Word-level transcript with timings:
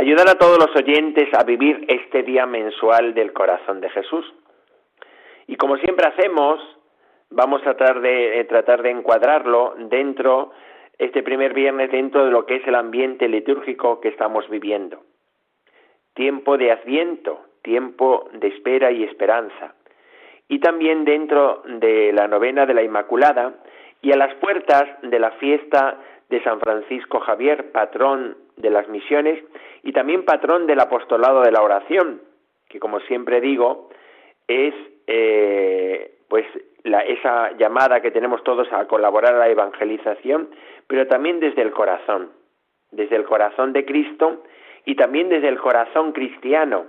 ayudar 0.00 0.28
a 0.30 0.34
todos 0.36 0.58
los 0.58 0.74
oyentes 0.74 1.28
a 1.34 1.44
vivir 1.44 1.84
este 1.88 2.22
día 2.22 2.46
mensual 2.46 3.12
del 3.12 3.32
corazón 3.34 3.80
de 3.80 3.90
Jesús. 3.90 4.24
Y 5.46 5.56
como 5.56 5.76
siempre 5.76 6.06
hacemos, 6.06 6.58
vamos 7.28 7.60
a 7.62 7.74
tratar 7.76 8.00
de, 8.00 8.40
eh, 8.40 8.44
tratar 8.44 8.82
de 8.82 8.90
encuadrarlo 8.90 9.74
dentro, 9.76 10.52
este 10.98 11.22
primer 11.22 11.52
viernes, 11.52 11.90
dentro 11.90 12.24
de 12.24 12.30
lo 12.30 12.46
que 12.46 12.56
es 12.56 12.66
el 12.66 12.76
ambiente 12.76 13.28
litúrgico 13.28 14.00
que 14.00 14.08
estamos 14.08 14.48
viviendo. 14.48 15.02
Tiempo 16.14 16.56
de 16.56 16.72
adviento, 16.72 17.40
tiempo 17.62 18.30
de 18.32 18.48
espera 18.48 18.90
y 18.90 19.04
esperanza 19.04 19.74
y 20.48 20.58
también 20.58 21.04
dentro 21.04 21.62
de 21.64 22.12
la 22.12 22.26
novena 22.26 22.66
de 22.66 22.74
la 22.74 22.82
Inmaculada 22.82 23.54
y 24.02 24.12
a 24.12 24.16
las 24.16 24.34
puertas 24.36 24.84
de 25.02 25.18
la 25.20 25.30
fiesta 25.32 25.98
de 26.28 26.42
San 26.42 26.58
Francisco 26.58 27.20
Javier, 27.20 27.70
patrón 27.70 28.36
de 28.60 28.70
las 28.70 28.88
misiones 28.88 29.42
y 29.82 29.92
también 29.92 30.24
patrón 30.24 30.66
del 30.66 30.80
apostolado 30.80 31.42
de 31.42 31.52
la 31.52 31.62
oración, 31.62 32.20
que 32.68 32.78
como 32.78 33.00
siempre 33.00 33.40
digo 33.40 33.90
es 34.46 34.74
eh, 35.06 36.18
pues 36.28 36.46
esa 36.84 37.52
llamada 37.58 38.00
que 38.00 38.10
tenemos 38.10 38.42
todos 38.44 38.72
a 38.72 38.86
colaborar 38.86 39.34
a 39.34 39.38
la 39.38 39.48
evangelización, 39.48 40.48
pero 40.86 41.06
también 41.06 41.40
desde 41.40 41.62
el 41.62 41.72
corazón, 41.72 42.30
desde 42.90 43.16
el 43.16 43.24
corazón 43.24 43.72
de 43.72 43.84
Cristo 43.84 44.42
y 44.84 44.94
también 44.94 45.28
desde 45.28 45.48
el 45.48 45.58
corazón 45.58 46.12
cristiano, 46.12 46.86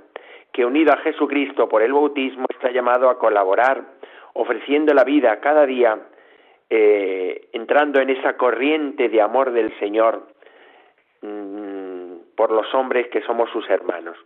que 0.54 0.66
unido 0.66 0.94
a 0.94 0.98
Jesucristo 0.98 1.68
por 1.68 1.82
el 1.82 1.94
bautismo 1.94 2.46
está 2.50 2.72
llamado 2.72 3.10
a 3.10 3.18
colaborar, 3.18 3.84
ofreciendo 4.34 4.94
la 4.94 5.04
vida 5.04 5.40
cada 5.40 5.66
día, 5.66 6.00
eh, 6.70 7.50
entrando 7.52 8.00
en 8.00 8.10
esa 8.10 8.38
corriente 8.38 9.10
de 9.10 9.22
amor 9.22 9.52
del 9.52 9.78
Señor 9.80 10.31
mm, 11.22 12.36
por 12.36 12.52
los 12.52 12.74
hombres 12.74 13.08
que 13.08 13.22
somos 13.22 13.50
sus 13.52 13.70
hermanos. 13.70 14.18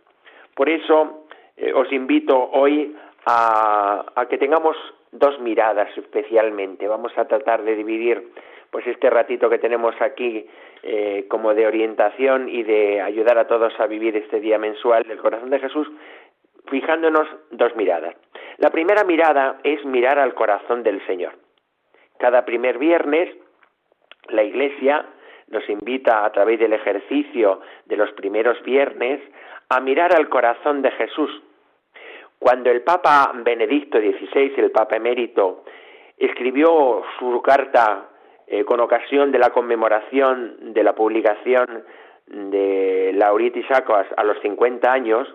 Por 0.54 0.68
eso 0.68 1.26
eh, 1.56 1.72
os 1.72 1.90
invito 1.92 2.36
hoy 2.52 2.96
a, 3.26 4.04
a 4.14 4.26
que 4.26 4.38
tengamos 4.38 4.76
dos 5.12 5.38
miradas 5.40 5.88
especialmente. 5.96 6.88
Vamos 6.88 7.16
a 7.16 7.26
tratar 7.26 7.62
de 7.62 7.74
dividir 7.74 8.32
pues 8.70 8.86
este 8.86 9.10
ratito 9.10 9.48
que 9.48 9.58
tenemos 9.58 9.94
aquí 10.00 10.46
eh, 10.82 11.26
como 11.28 11.54
de 11.54 11.66
orientación 11.66 12.48
y 12.48 12.62
de 12.62 13.00
ayudar 13.00 13.38
a 13.38 13.46
todos 13.46 13.72
a 13.80 13.86
vivir 13.86 14.16
este 14.16 14.40
día 14.40 14.58
mensual 14.58 15.04
del 15.04 15.18
corazón 15.18 15.50
de 15.50 15.60
Jesús, 15.60 15.88
fijándonos 16.68 17.26
dos 17.50 17.74
miradas. 17.76 18.14
La 18.58 18.70
primera 18.70 19.04
mirada 19.04 19.58
es 19.62 19.84
mirar 19.84 20.18
al 20.18 20.34
corazón 20.34 20.82
del 20.82 21.04
Señor. 21.06 21.32
Cada 22.18 22.44
primer 22.44 22.78
viernes 22.78 23.30
la 24.28 24.42
Iglesia 24.42 25.06
nos 25.48 25.68
invita 25.68 26.24
a 26.24 26.32
través 26.32 26.58
del 26.58 26.72
ejercicio 26.72 27.60
de 27.84 27.96
los 27.96 28.10
primeros 28.12 28.60
viernes 28.62 29.20
a 29.68 29.80
mirar 29.80 30.14
al 30.14 30.28
corazón 30.28 30.82
de 30.82 30.90
Jesús. 30.92 31.30
Cuando 32.38 32.70
el 32.70 32.82
Papa 32.82 33.32
Benedicto 33.34 33.98
XVI, 33.98 34.54
el 34.56 34.70
Papa 34.70 34.96
emérito, 34.96 35.64
escribió 36.18 37.02
su 37.18 37.40
carta 37.42 38.08
eh, 38.46 38.64
con 38.64 38.80
ocasión 38.80 39.32
de 39.32 39.38
la 39.38 39.50
conmemoración 39.50 40.72
de 40.72 40.82
la 40.82 40.94
publicación 40.94 41.84
de 42.26 43.12
Lauritis 43.14 43.70
Aquas 43.70 44.06
a 44.16 44.24
los 44.24 44.38
50 44.40 44.92
años, 44.92 45.28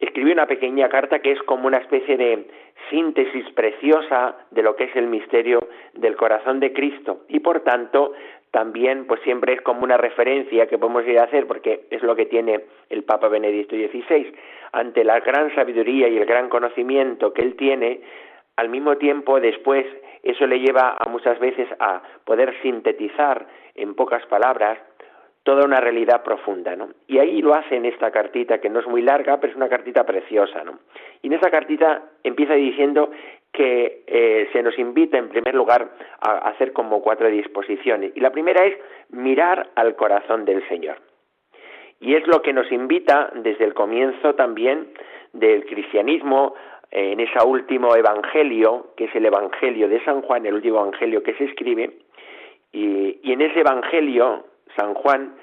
escribió 0.00 0.32
una 0.32 0.46
pequeña 0.46 0.88
carta 0.88 1.20
que 1.20 1.32
es 1.32 1.42
como 1.42 1.66
una 1.66 1.78
especie 1.78 2.16
de 2.16 2.48
síntesis 2.90 3.48
preciosa 3.54 4.36
de 4.50 4.62
lo 4.62 4.76
que 4.76 4.84
es 4.84 4.96
el 4.96 5.06
misterio 5.06 5.68
del 5.94 6.16
corazón 6.16 6.60
de 6.60 6.72
Cristo 6.72 7.24
y 7.28 7.40
por 7.40 7.60
tanto 7.60 8.12
también 8.54 9.04
pues 9.08 9.20
siempre 9.22 9.54
es 9.54 9.62
como 9.62 9.82
una 9.82 9.96
referencia 9.96 10.68
que 10.68 10.78
podemos 10.78 11.04
ir 11.08 11.18
a 11.18 11.24
hacer 11.24 11.48
porque 11.48 11.86
es 11.90 12.04
lo 12.04 12.14
que 12.14 12.26
tiene 12.26 12.60
el 12.88 13.02
Papa 13.02 13.26
Benedicto 13.26 13.74
XVI 13.74 14.32
ante 14.70 15.02
la 15.02 15.18
gran 15.18 15.52
sabiduría 15.56 16.06
y 16.06 16.16
el 16.16 16.24
gran 16.24 16.48
conocimiento 16.48 17.32
que 17.32 17.42
él 17.42 17.56
tiene 17.56 18.02
al 18.54 18.68
mismo 18.68 18.96
tiempo 18.96 19.40
después 19.40 19.84
eso 20.22 20.46
le 20.46 20.60
lleva 20.60 20.96
a 20.96 21.08
muchas 21.08 21.36
veces 21.40 21.66
a 21.80 22.00
poder 22.24 22.54
sintetizar 22.62 23.44
en 23.74 23.96
pocas 23.96 24.24
palabras 24.26 24.78
toda 25.42 25.64
una 25.64 25.80
realidad 25.80 26.22
profunda, 26.22 26.76
¿no? 26.76 26.90
Y 27.08 27.18
ahí 27.18 27.42
lo 27.42 27.54
hace 27.54 27.76
en 27.76 27.84
esta 27.84 28.10
cartita, 28.10 28.60
que 28.60 28.70
no 28.70 28.80
es 28.80 28.86
muy 28.86 29.02
larga, 29.02 29.38
pero 29.38 29.50
es 29.50 29.56
una 29.56 29.68
cartita 29.68 30.06
preciosa, 30.06 30.64
¿no? 30.64 30.78
Y 31.20 31.26
en 31.26 31.34
esa 31.34 31.50
cartita 31.50 32.02
empieza 32.22 32.54
diciendo 32.54 33.10
que 33.54 34.02
eh, 34.08 34.48
se 34.52 34.62
nos 34.62 34.76
invita, 34.78 35.16
en 35.16 35.28
primer 35.28 35.54
lugar, 35.54 35.88
a 36.20 36.48
hacer 36.48 36.72
como 36.72 37.00
cuatro 37.00 37.28
disposiciones. 37.28 38.12
Y 38.16 38.20
la 38.20 38.30
primera 38.30 38.64
es 38.66 38.76
mirar 39.10 39.70
al 39.76 39.94
corazón 39.94 40.44
del 40.44 40.66
Señor. 40.68 40.96
Y 42.00 42.16
es 42.16 42.26
lo 42.26 42.42
que 42.42 42.52
nos 42.52 42.70
invita 42.72 43.30
desde 43.32 43.64
el 43.64 43.72
comienzo 43.72 44.34
también 44.34 44.88
del 45.32 45.64
cristianismo 45.66 46.54
en 46.90 47.20
ese 47.20 47.38
último 47.44 47.94
evangelio, 47.94 48.88
que 48.96 49.04
es 49.04 49.14
el 49.14 49.24
evangelio 49.24 49.88
de 49.88 50.04
San 50.04 50.20
Juan, 50.22 50.44
el 50.46 50.54
último 50.54 50.80
evangelio 50.80 51.22
que 51.22 51.34
se 51.34 51.44
escribe, 51.44 51.90
y 52.72 53.32
en 53.32 53.40
ese 53.40 53.60
evangelio 53.60 54.46
San 54.76 54.94
Juan 54.94 55.36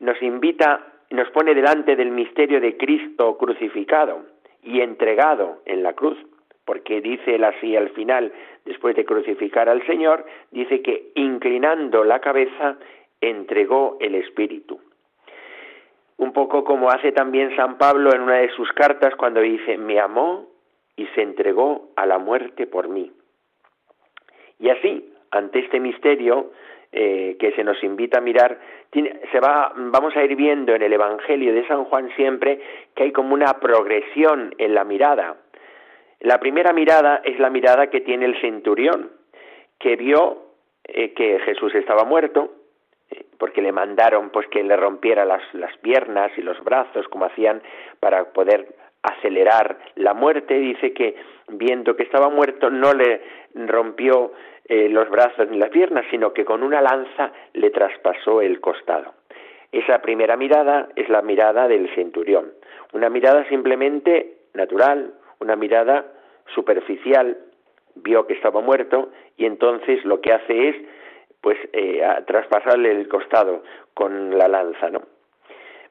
nos 0.00 0.20
invita, 0.20 0.84
nos 1.10 1.30
pone 1.30 1.54
delante 1.54 1.94
del 1.94 2.10
misterio 2.10 2.60
de 2.60 2.76
Cristo 2.76 3.38
crucificado 3.38 4.24
y 4.62 4.80
entregado 4.80 5.62
en 5.64 5.84
la 5.84 5.92
cruz, 5.92 6.18
porque 6.64 7.00
dice 7.00 7.34
él 7.34 7.44
así 7.44 7.76
al 7.76 7.90
final, 7.90 8.32
después 8.64 8.94
de 8.96 9.04
crucificar 9.04 9.68
al 9.68 9.84
Señor, 9.86 10.24
dice 10.50 10.82
que 10.82 11.10
inclinando 11.14 12.04
la 12.04 12.20
cabeza 12.20 12.76
entregó 13.20 13.96
el 14.00 14.14
Espíritu. 14.14 14.80
Un 16.18 16.32
poco 16.32 16.64
como 16.64 16.90
hace 16.90 17.12
también 17.12 17.54
San 17.56 17.78
Pablo 17.78 18.14
en 18.14 18.20
una 18.20 18.36
de 18.36 18.50
sus 18.50 18.70
cartas 18.72 19.14
cuando 19.16 19.40
dice, 19.40 19.76
me 19.76 19.98
amó 19.98 20.46
y 20.96 21.06
se 21.14 21.22
entregó 21.22 21.90
a 21.96 22.06
la 22.06 22.18
muerte 22.18 22.66
por 22.66 22.88
mí. 22.88 23.10
Y 24.58 24.68
así, 24.68 25.12
ante 25.32 25.60
este 25.60 25.80
misterio 25.80 26.52
eh, 26.92 27.36
que 27.40 27.52
se 27.52 27.64
nos 27.64 27.82
invita 27.82 28.18
a 28.18 28.20
mirar, 28.20 28.60
se 28.92 29.40
va, 29.40 29.72
vamos 29.74 30.14
a 30.14 30.22
ir 30.22 30.36
viendo 30.36 30.74
en 30.74 30.82
el 30.82 30.92
Evangelio 30.92 31.54
de 31.54 31.66
San 31.66 31.84
Juan 31.84 32.10
siempre 32.14 32.60
que 32.94 33.04
hay 33.04 33.12
como 33.12 33.34
una 33.34 33.54
progresión 33.54 34.54
en 34.58 34.74
la 34.74 34.84
mirada. 34.84 35.36
La 36.22 36.38
primera 36.38 36.72
mirada 36.72 37.20
es 37.24 37.40
la 37.40 37.50
mirada 37.50 37.88
que 37.88 38.00
tiene 38.00 38.26
el 38.26 38.40
centurión, 38.40 39.10
que 39.80 39.96
vio 39.96 40.38
eh, 40.84 41.12
que 41.14 41.40
Jesús 41.40 41.74
estaba 41.74 42.04
muerto, 42.04 42.52
eh, 43.10 43.24
porque 43.38 43.60
le 43.60 43.72
mandaron 43.72 44.30
pues 44.30 44.46
que 44.46 44.62
le 44.62 44.76
rompiera 44.76 45.24
las, 45.24 45.42
las 45.52 45.76
piernas 45.78 46.30
y 46.36 46.42
los 46.42 46.62
brazos 46.62 47.08
como 47.08 47.24
hacían 47.24 47.60
para 47.98 48.26
poder 48.32 48.68
acelerar 49.02 49.76
la 49.96 50.14
muerte, 50.14 50.54
dice 50.54 50.92
que 50.92 51.16
viendo 51.48 51.96
que 51.96 52.04
estaba 52.04 52.28
muerto 52.28 52.70
no 52.70 52.94
le 52.94 53.20
rompió 53.56 54.32
eh, 54.66 54.88
los 54.88 55.10
brazos 55.10 55.48
ni 55.50 55.58
las 55.58 55.70
piernas, 55.70 56.04
sino 56.08 56.32
que 56.32 56.44
con 56.44 56.62
una 56.62 56.80
lanza 56.80 57.32
le 57.54 57.70
traspasó 57.70 58.40
el 58.40 58.60
costado. 58.60 59.12
Esa 59.72 60.00
primera 60.00 60.36
mirada 60.36 60.88
es 60.94 61.08
la 61.08 61.20
mirada 61.20 61.66
del 61.66 61.92
centurión, 61.96 62.52
una 62.92 63.10
mirada 63.10 63.44
simplemente 63.48 64.36
natural, 64.54 65.14
una 65.42 65.56
mirada 65.56 66.06
superficial, 66.54 67.36
vio 67.96 68.26
que 68.26 68.34
estaba 68.34 68.60
muerto 68.60 69.10
y 69.36 69.44
entonces 69.44 70.04
lo 70.04 70.20
que 70.20 70.32
hace 70.32 70.68
es 70.68 70.76
pues 71.40 71.58
eh, 71.72 72.00
traspasarle 72.26 72.92
el 72.92 73.08
costado 73.08 73.64
con 73.94 74.38
la 74.38 74.48
lanza, 74.48 74.90
¿no? 74.90 75.02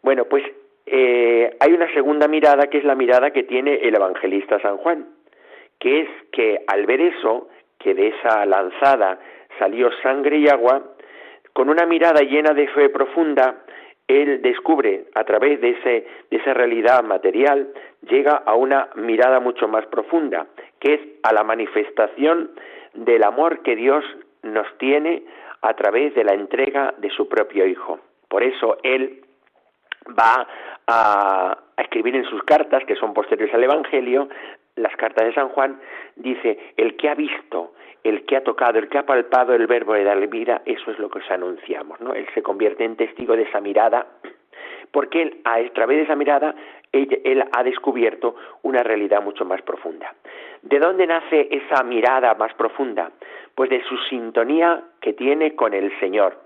Bueno, 0.01 0.25
pues 0.25 0.43
eh, 0.85 1.55
hay 1.59 1.73
una 1.73 1.93
segunda 1.93 2.27
mirada 2.27 2.67
que 2.67 2.79
es 2.79 2.83
la 2.83 2.95
mirada 2.95 3.31
que 3.31 3.43
tiene 3.43 3.75
el 3.75 3.95
evangelista 3.95 4.59
San 4.61 4.77
Juan, 4.77 5.07
que 5.77 6.01
es 6.01 6.09
que 6.31 6.63
al 6.67 6.85
ver 6.85 7.01
eso, 7.01 7.49
que 7.77 7.93
de 7.93 8.09
esa 8.09 8.45
lanzada 8.45 9.19
salió 9.59 9.91
sangre 10.01 10.37
y 10.37 10.47
agua, 10.47 10.81
con 11.53 11.69
una 11.69 11.85
mirada 11.85 12.21
llena 12.21 12.53
de 12.53 12.67
fe 12.69 12.89
profunda, 12.89 13.63
él 14.11 14.41
descubre 14.41 15.05
a 15.15 15.23
través 15.23 15.61
de, 15.61 15.71
ese, 15.71 16.07
de 16.29 16.37
esa 16.37 16.53
realidad 16.53 17.03
material, 17.03 17.69
llega 18.09 18.35
a 18.45 18.55
una 18.55 18.89
mirada 18.95 19.39
mucho 19.39 19.67
más 19.67 19.85
profunda, 19.87 20.47
que 20.79 20.93
es 20.93 21.01
a 21.23 21.33
la 21.33 21.43
manifestación 21.43 22.51
del 22.93 23.23
amor 23.23 23.61
que 23.61 23.75
Dios 23.75 24.03
nos 24.43 24.67
tiene 24.77 25.23
a 25.61 25.73
través 25.75 26.15
de 26.15 26.23
la 26.23 26.33
entrega 26.33 26.93
de 26.97 27.09
su 27.09 27.27
propio 27.29 27.65
Hijo. 27.65 27.99
Por 28.27 28.43
eso 28.43 28.77
él 28.83 29.21
va 30.17 30.47
a, 30.87 31.57
escribir 31.77 32.15
en 32.15 32.25
sus 32.25 32.43
cartas, 32.43 32.83
que 32.85 32.95
son 32.95 33.13
posteriores 33.13 33.53
al 33.55 33.63
Evangelio, 33.63 34.29
las 34.81 34.95
cartas 34.95 35.25
de 35.25 35.33
San 35.33 35.49
Juan, 35.49 35.79
dice, 36.15 36.57
el 36.77 36.95
que 36.95 37.09
ha 37.09 37.15
visto, 37.15 37.73
el 38.03 38.25
que 38.25 38.37
ha 38.37 38.43
tocado, 38.43 38.79
el 38.79 38.89
que 38.89 38.97
ha 38.97 39.05
palpado 39.05 39.53
el 39.53 39.67
verbo 39.67 39.93
de 39.93 40.03
darle 40.03 40.27
vida, 40.27 40.61
eso 40.65 40.91
es 40.91 40.99
lo 40.99 41.09
que 41.09 41.19
os 41.19 41.31
anunciamos, 41.31 41.99
¿no? 42.01 42.13
Él 42.13 42.27
se 42.33 42.41
convierte 42.41 42.83
en 42.83 42.95
testigo 42.95 43.35
de 43.35 43.43
esa 43.43 43.61
mirada, 43.61 44.07
porque 44.91 45.21
él, 45.21 45.41
a 45.45 45.61
través 45.73 45.97
de 45.97 46.03
esa 46.03 46.15
mirada, 46.15 46.55
él, 46.91 47.43
ha 47.51 47.63
descubierto 47.63 48.35
una 48.63 48.83
realidad 48.83 49.23
mucho 49.23 49.45
más 49.45 49.61
profunda. 49.61 50.13
¿De 50.61 50.79
dónde 50.79 51.07
nace 51.07 51.47
esa 51.51 51.83
mirada 51.83 52.33
más 52.35 52.53
profunda? 52.55 53.11
Pues 53.55 53.69
de 53.69 53.83
su 53.83 53.97
sintonía 54.09 54.83
que 54.99 55.13
tiene 55.13 55.55
con 55.55 55.73
el 55.73 55.97
Señor, 55.99 56.37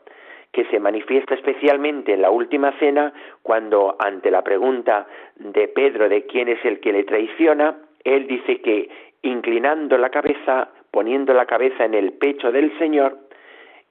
que 0.51 0.65
se 0.65 0.79
manifiesta 0.79 1.33
especialmente 1.33 2.13
en 2.13 2.21
la 2.21 2.29
última 2.29 2.71
cena, 2.79 3.13
cuando 3.41 3.95
ante 3.99 4.31
la 4.31 4.43
pregunta 4.43 5.07
de 5.35 5.67
Pedro 5.67 6.07
de 6.07 6.25
quién 6.25 6.47
es 6.47 6.63
el 6.63 6.79
que 6.79 6.93
le 6.93 7.03
traiciona, 7.03 7.75
él 8.05 8.27
dice 8.27 8.61
que 8.61 8.89
inclinando 9.23 9.97
la 9.97 10.09
cabeza, 10.09 10.69
poniendo 10.91 11.33
la 11.33 11.45
cabeza 11.45 11.83
en 11.83 11.95
el 11.95 12.13
pecho 12.13 12.51
del 12.51 12.77
Señor, 12.77 13.17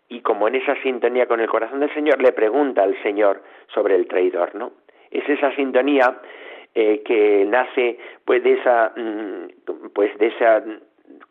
y 0.09 0.21
como 0.21 0.49
en 0.49 0.55
esa 0.55 0.81
sintonía 0.83 1.27
con 1.27 1.41
el 1.41 1.49
corazón 1.49 1.81
del 1.81 1.93
Señor, 1.93 2.23
le 2.23 2.33
pregunta 2.33 2.83
al 2.83 3.01
Señor 3.03 3.43
sobre 3.75 3.97
el 3.97 4.07
traidor, 4.07 4.55
¿no? 4.55 4.73
Es 5.11 5.29
esa 5.29 5.55
sintonía 5.57 6.21
eh, 6.75 7.03
que 7.05 7.45
nace 7.47 7.99
pues 8.25 8.43
de 8.43 8.53
esa 8.53 8.93
mm, 8.97 9.91
pues 9.93 10.17
de 10.19 10.27
esa 10.29 10.63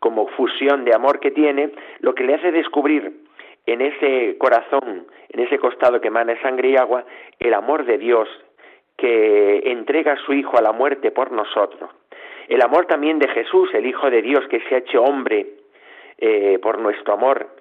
como 0.00 0.28
fusión 0.28 0.84
de 0.84 0.94
amor 0.94 1.20
que 1.20 1.30
tiene, 1.30 1.70
lo 2.00 2.14
que 2.14 2.24
le 2.24 2.34
hace 2.34 2.52
descubrir 2.52 3.24
en 3.66 3.80
ese 3.80 4.36
corazón, 4.38 5.06
en 5.30 5.40
ese 5.40 5.58
costado 5.58 6.00
que 6.00 6.08
emana 6.08 6.40
sangre 6.42 6.70
y 6.70 6.76
agua, 6.76 7.04
el 7.38 7.54
amor 7.54 7.84
de 7.84 7.98
Dios 7.98 8.28
que 8.96 9.62
entrega 9.64 10.12
a 10.12 10.16
su 10.18 10.32
Hijo 10.32 10.58
a 10.58 10.62
la 10.62 10.72
muerte 10.72 11.10
por 11.10 11.32
nosotros. 11.32 11.90
El 12.48 12.62
amor 12.62 12.86
también 12.86 13.18
de 13.18 13.28
Jesús, 13.28 13.70
el 13.74 13.86
Hijo 13.86 14.10
de 14.10 14.22
Dios 14.22 14.46
que 14.48 14.60
se 14.60 14.74
ha 14.74 14.78
hecho 14.78 15.02
hombre 15.02 15.46
eh, 16.18 16.58
por 16.62 16.78
nuestro 16.78 17.14
amor 17.14 17.56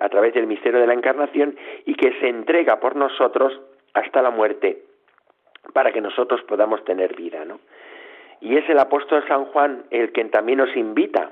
a 0.00 0.08
través 0.08 0.34
del 0.34 0.46
misterio 0.46 0.80
de 0.80 0.86
la 0.86 0.94
encarnación 0.94 1.56
y 1.84 1.94
que 1.94 2.12
se 2.20 2.28
entrega 2.28 2.80
por 2.80 2.96
nosotros 2.96 3.60
hasta 3.92 4.22
la 4.22 4.30
muerte 4.30 4.82
para 5.72 5.92
que 5.92 6.00
nosotros 6.00 6.42
podamos 6.42 6.84
tener 6.84 7.14
vida, 7.16 7.44
¿no? 7.44 7.60
Y 8.40 8.56
es 8.56 8.68
el 8.68 8.78
apóstol 8.78 9.24
San 9.26 9.46
Juan 9.46 9.84
el 9.90 10.12
que 10.12 10.24
también 10.26 10.58
nos 10.58 10.76
invita, 10.76 11.30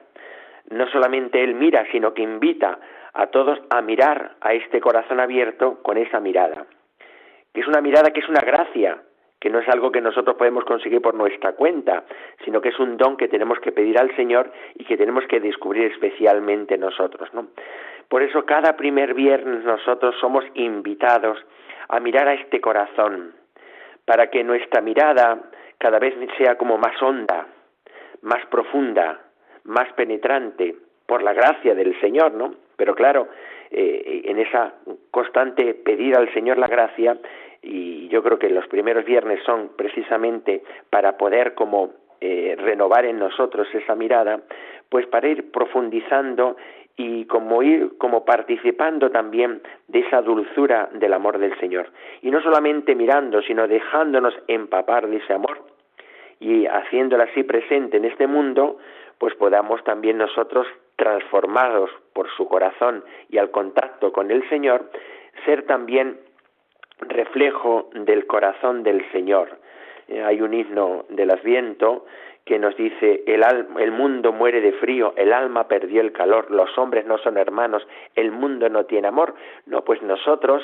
no 0.71 0.87
solamente 0.89 1.43
él 1.43 1.55
mira, 1.55 1.87
sino 1.93 2.15
que 2.15 2.23
invita 2.23 2.79
a 3.13 3.27
todos 3.27 3.59
a 3.71 3.83
mirar 3.83 4.37
a 4.41 4.55
este 4.55 4.81
corazón 4.81 5.21
abierto 5.21 5.83
con 5.83 5.99
esa 5.99 6.21
mirada, 6.21 6.67
que 7.53 7.61
es 7.61 7.67
una 7.67 7.81
mirada 7.81 8.11
que 8.11 8.21
es 8.21 8.29
una 8.29 8.41
gracia, 8.41 9.03
que 9.43 9.51
no 9.51 9.59
es 9.59 9.69
algo 9.69 9.91
que 9.91 10.01
nosotros 10.01 10.37
podemos 10.37 10.65
conseguir 10.65 11.03
por 11.03 11.15
nuestra 11.15 11.55
cuenta, 11.55 12.05
sino 12.45 12.61
que 12.61 12.69
es 12.69 12.79
un 12.79 12.97
don 12.97 13.17
que 13.17 13.27
tenemos 13.27 13.59
que 13.59 13.73
pedir 13.73 13.99
al 13.99 14.15
Señor 14.15 14.53
y 14.77 14.85
que 14.85 14.97
tenemos 14.97 15.25
que 15.27 15.41
descubrir 15.41 15.91
especialmente 15.91 16.79
nosotros, 16.79 17.29
¿no? 17.35 17.49
Por 18.09 18.23
eso 18.23 18.47
cada 18.47 18.77
primer 18.77 19.15
viernes 19.15 19.65
nosotros 19.65 20.15
somos 20.21 20.45
invitados 20.55 21.45
a 21.89 21.99
mirar 21.99 22.29
a 22.29 22.35
este 22.35 22.61
corazón, 22.61 23.33
para 24.05 24.29
que 24.29 24.45
nuestra 24.45 24.81
mirada 24.81 25.51
cada 25.77 25.99
vez 25.99 26.15
sea 26.39 26.57
como 26.57 26.79
más 26.79 27.03
honda, 27.03 27.49
más 28.21 28.47
profunda, 28.47 29.23
más 29.65 29.93
penetrante, 29.95 30.77
por 31.05 31.25
la 31.25 31.33
gracia 31.33 31.75
del 31.75 32.01
Señor, 32.01 32.33
¿no? 32.35 32.55
Pero 32.77 32.95
claro, 32.95 33.27
eh, 33.73 34.23
en 34.25 34.39
esa 34.39 34.75
constante 35.11 35.75
pedida 35.75 36.19
al 36.19 36.33
Señor 36.33 36.59
la 36.59 36.69
gracia, 36.69 37.17
y 37.63 38.09
yo 38.09 38.23
creo 38.23 38.39
que 38.39 38.51
los 38.51 38.67
primeros 38.67 39.05
viernes 39.05 39.43
son 39.45 39.71
precisamente 39.77 40.63
para 40.91 41.17
poder 41.17 41.55
como 41.55 41.93
eh, 42.21 42.57
renovar 42.59 43.05
en 43.05 43.19
nosotros 43.19 43.69
esa 43.73 43.95
mirada, 43.95 44.41
pues 44.89 45.07
para 45.07 45.29
ir 45.29 45.51
profundizando 45.51 46.57
y 46.97 47.25
como 47.25 47.63
ir 47.63 47.97
como 47.99 48.25
participando 48.25 49.11
también 49.11 49.63
de 49.89 50.01
esa 50.01 50.21
dulzura 50.21 50.91
del 50.93 51.13
amor 51.13 51.39
del 51.39 51.59
Señor. 51.59 51.91
Y 52.21 52.31
no 52.31 52.43
solamente 52.43 52.95
mirando, 52.95 53.43
sino 53.43 53.67
dejándonos 53.67 54.35
empapar 54.47 55.09
de 55.09 55.17
ese 55.17 55.33
amor 55.33 55.63
y 56.39 56.67
haciéndolo 56.67 57.23
así 57.23 57.45
presente 57.45 57.97
en 57.97 58.05
este 58.05 58.27
mundo, 58.27 58.79
pues 59.19 59.35
podamos 59.37 59.83
también 59.85 60.19
nosotros, 60.19 60.67
transformados 60.97 61.91
por 62.13 62.29
su 62.37 62.47
corazón 62.47 63.05
y 63.31 63.39
al 63.39 63.51
contacto 63.51 64.13
con 64.13 64.31
el 64.31 64.47
Señor, 64.49 64.91
ser 65.45 65.65
también 65.65 66.19
reflejo 67.09 67.91
del 67.95 68.27
corazón 68.27 68.83
del 68.83 69.05
Señor. 69.13 69.59
Eh, 70.09 70.23
hay 70.23 70.41
un 70.41 70.55
himno 70.55 71.05
del 71.09 71.31
Adviento 71.31 72.07
que 72.45 72.59
nos 72.59 72.77
dice 72.77 73.23
el, 73.27 73.45
el 73.79 73.93
mundo 73.93 74.33
muere 74.33 74.61
de 74.61 74.73
frío, 74.73 75.15
el 75.17 75.33
alma 75.33 75.69
perdió 75.69 76.01
el 76.01 76.13
calor, 76.13 76.51
los 76.51 76.77
hombres 76.77 77.07
no 77.07 77.19
son 77.19 77.37
hermanos, 77.37 77.87
el 78.17 78.33
mundo 78.33 78.69
no 78.69 78.85
tiene 78.85 79.09
amor. 79.09 79.35
No, 79.67 79.83
pues 79.85 80.03
nosotros 80.03 80.63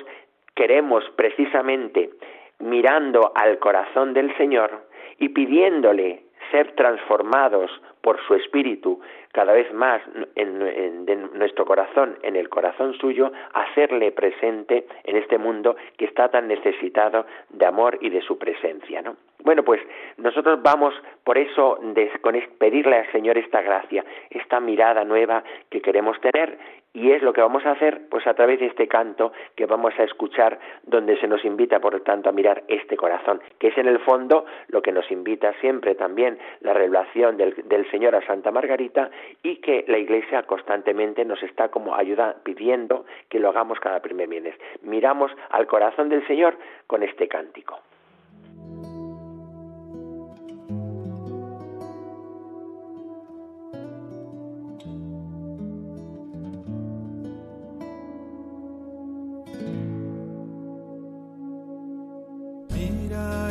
queremos 0.55 1.05
precisamente 1.15 2.11
mirando 2.59 3.33
al 3.35 3.59
corazón 3.59 4.13
del 4.13 4.37
Señor 4.37 4.89
y 5.19 5.29
pidiéndole 5.29 6.25
ser 6.51 6.75
transformados 6.75 7.71
por 8.09 8.19
su 8.27 8.35
espíritu 8.37 8.99
cada 9.33 9.53
vez 9.53 9.71
más 9.75 10.01
en, 10.35 11.05
nuestro 11.35 11.67
corazón, 11.67 12.19
en 12.23 12.37
el 12.37 12.49
corazón 12.49 12.95
suyo, 12.95 13.31
hacerle 13.53 14.13
presente 14.13 14.87
en 15.05 15.17
este 15.19 15.37
mundo 15.37 15.77
que 15.99 16.07
está 16.07 16.31
tan 16.31 16.49
necesitado 16.49 17.27
de 17.51 17.67
amor 17.67 17.99
y 18.01 18.09
de 18.09 18.23
su 18.23 18.39
presencia, 18.39 19.03
¿no? 19.03 19.17
Bueno, 19.45 19.63
pues 19.63 19.81
nosotros 20.17 20.61
vamos 20.63 20.95
por 21.25 21.39
eso 21.39 21.79
de, 21.95 22.11
con 22.21 22.35
pedirle 22.59 22.97
al 22.97 23.13
Señor 23.13 23.39
esta 23.39 23.63
gracia, 23.63 24.05
esta 24.31 24.59
mirada 24.61 25.05
nueva 25.05 25.45
que 25.71 25.81
queremos 25.81 26.21
tener 26.21 26.59
y 26.93 27.13
es 27.13 27.23
lo 27.23 27.33
que 27.33 27.41
vamos 27.41 27.65
a 27.65 27.73
hacer 27.73 28.09
pues 28.11 28.27
a 28.27 28.35
través 28.35 28.59
de 28.59 28.67
este 28.67 28.89
canto 28.89 29.33
que 29.55 29.67
vamos 29.67 29.95
a 29.99 30.03
escuchar 30.03 30.59
donde 30.83 31.17
se 31.21 31.29
nos 31.29 31.45
invita 31.45 31.79
por 31.79 32.01
tanto 32.01 32.29
a 32.29 32.33
mirar 32.33 32.65
este 32.67 32.97
corazón, 32.97 33.41
que 33.59 33.69
es 33.69 33.79
en 33.79 33.87
el 33.87 34.01
fondo 34.01 34.45
lo 34.69 34.83
que 34.83 34.91
nos 34.91 35.09
invita 35.11 35.53
siempre 35.61 35.95
también 35.95 36.39
la 36.61 36.73
revelación 36.73 37.37
del, 37.37 37.55
del 37.69 37.89
Señor 37.91 38.17
a 38.17 38.27
Santa 38.27 38.51
Margarita 38.51 39.11
y 39.43 39.57
que 39.57 39.85
la 39.87 39.99
Iglesia 39.99 40.43
constantemente 40.43 41.25
nos 41.25 41.43
está 41.45 41.69
como 41.69 41.95
ayudando, 41.95 42.41
pidiendo 42.43 43.05
que 43.29 43.39
lo 43.39 43.51
hagamos 43.51 43.79
cada 43.79 44.01
primer 44.01 44.29
viernes. 44.29 44.57
Miramos 44.83 45.31
al 45.51 45.67
corazón 45.67 46.09
del 46.09 46.27
Señor 46.27 46.57
con 46.87 47.03
este 47.03 47.29
cántico. 47.29 47.79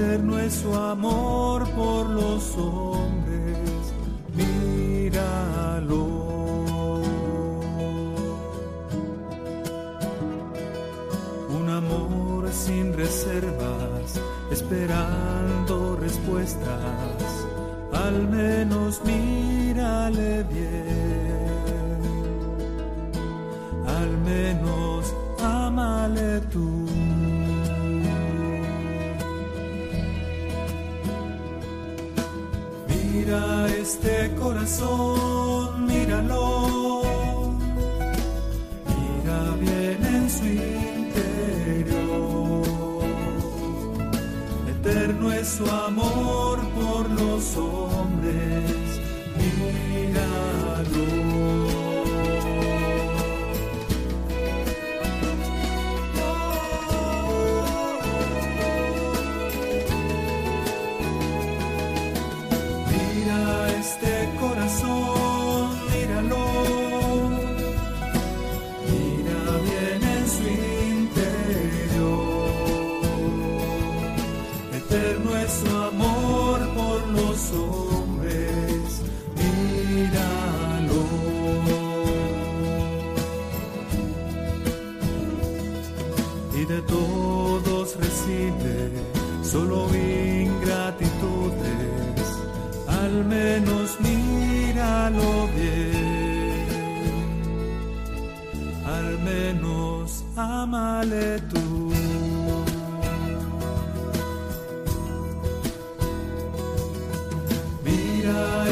Eterno 0.00 0.38
es 0.38 0.54
su 0.54 0.74
amor 0.74 1.68
por 1.72 2.08
los 2.08 2.56
hombres. 2.56 3.58
Míralo. 4.34 6.20
sin 12.52 12.92
reservas, 12.92 14.20
esperando 14.50 15.96
respuestas, 15.96 17.46
al 17.92 18.28
menos 18.28 19.00
mírale 19.04 20.42
bien, 20.44 22.00
al 23.86 24.10
menos 24.18 25.14
amale 25.40 26.40
tú. 26.52 26.89
Mira 33.30 33.68
este 33.80 34.34
corazón, 34.34 35.86
míralo, 35.86 37.04
mira 38.88 39.54
bien 39.60 40.04
en 40.04 40.28
su 40.28 40.46
su 45.44 45.70
amor 45.70 46.58
por 46.74 47.10
los 47.10 47.56
hombres, 47.56 47.99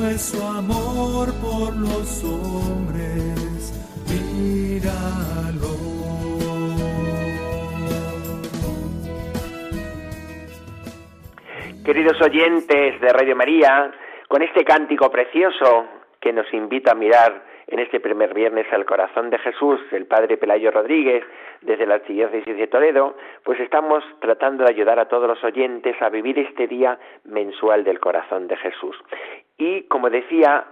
Su 0.00 0.42
amor 0.42 1.28
por 1.42 1.76
los 1.76 2.24
hombres. 2.24 3.72
Míralo. 4.08 5.68
Queridos 11.84 12.20
oyentes 12.22 12.98
de 12.98 13.08
Radio 13.12 13.36
María, 13.36 13.92
con 14.26 14.42
este 14.42 14.64
cántico 14.64 15.10
precioso 15.10 15.84
que 16.18 16.32
nos 16.32 16.50
invita 16.54 16.92
a 16.92 16.94
mirar 16.94 17.44
en 17.66 17.78
este 17.78 18.00
primer 18.00 18.32
viernes 18.32 18.66
al 18.72 18.86
corazón 18.86 19.28
de 19.28 19.38
Jesús, 19.38 19.80
el 19.92 20.06
Padre 20.06 20.38
Pelayo 20.38 20.70
Rodríguez, 20.70 21.24
desde 21.60 21.86
la 21.86 21.96
Archidiócesis 21.96 22.56
de 22.56 22.66
Toledo, 22.66 23.16
pues 23.44 23.60
estamos 23.60 24.02
tratando 24.20 24.64
de 24.64 24.70
ayudar 24.70 24.98
a 24.98 25.08
todos 25.08 25.28
los 25.28 25.44
oyentes 25.44 25.94
a 26.00 26.08
vivir 26.08 26.38
este 26.38 26.66
día 26.66 26.98
mensual 27.24 27.84
del 27.84 28.00
corazón 28.00 28.48
de 28.48 28.56
Jesús. 28.56 28.96
Y 29.60 29.82
como 29.82 30.08
decía, 30.08 30.64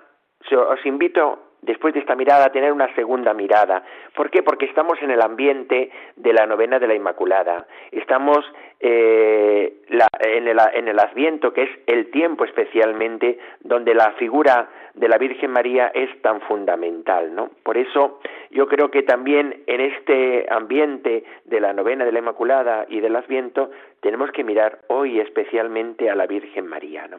os 0.51 0.87
invito 0.87 1.41
después 1.61 1.93
de 1.93 2.01
esta 2.01 2.15
mirada, 2.15 2.47
a 2.47 2.53
tener 2.53 2.73
una 2.73 2.93
segunda 2.95 3.35
mirada. 3.35 3.83
¿Por 4.15 4.31
qué? 4.31 4.43
Porque 4.43 4.65
estamos 4.65 5.01
en 5.03 5.11
el 5.11 5.21
ambiente 5.21 5.91
de 6.17 6.33
la 6.33 6.47
novena 6.47 6.79
de 6.79 6.87
la 6.87 6.95
Inmaculada. 6.95 7.67
Estamos 7.93 8.51
eh, 8.81 9.83
en, 10.21 10.49
el, 10.49 10.59
en 10.73 10.89
el 10.89 10.99
Adviento, 10.99 11.53
que 11.53 11.65
es 11.65 11.71
el 11.87 12.11
tiempo 12.11 12.47
especialmente 12.47 13.39
donde 13.61 13.93
la 13.95 14.13
figura 14.13 14.71
de 14.99 15.09
la 15.09 15.19
Virgen 15.19 15.53
María 15.53 15.89
es 15.95 16.11
tan 16.23 16.41
fundamental, 16.43 17.35
¿no? 17.35 17.51
Por 17.63 17.79
eso 17.79 18.21
yo 18.51 18.67
creo 18.67 18.91
que 18.91 19.03
también 19.03 19.63
en 19.67 19.81
este 19.81 20.47
ambiente 20.51 21.25
de 21.45 21.61
la 21.61 21.73
novena 21.73 22.05
de 22.05 22.13
la 22.13 22.19
Inmaculada 22.19 22.85
y 22.89 23.01
del 23.01 23.17
Adviento 23.17 23.71
tenemos 24.01 24.33
que 24.33 24.45
mirar 24.45 24.81
hoy 24.89 25.21
especialmente 25.21 26.11
a 26.11 26.17
la 26.17 26.27
Virgen 26.27 26.67
María, 26.67 27.07
¿no? 27.07 27.19